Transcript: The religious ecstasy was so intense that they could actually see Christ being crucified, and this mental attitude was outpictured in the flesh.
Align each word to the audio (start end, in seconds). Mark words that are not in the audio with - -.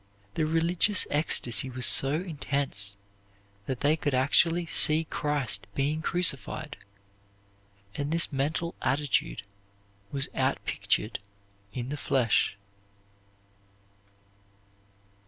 The 0.33 0.47
religious 0.47 1.05
ecstasy 1.11 1.69
was 1.69 1.85
so 1.85 2.13
intense 2.13 2.97
that 3.67 3.81
they 3.81 3.95
could 3.95 4.15
actually 4.15 4.65
see 4.65 5.03
Christ 5.03 5.67
being 5.75 6.01
crucified, 6.01 6.75
and 7.93 8.09
this 8.11 8.33
mental 8.33 8.73
attitude 8.81 9.43
was 10.11 10.27
outpictured 10.33 11.17
in 11.71 11.89
the 11.89 11.97
flesh. 11.97 12.57